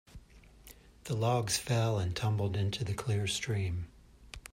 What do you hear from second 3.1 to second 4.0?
stream.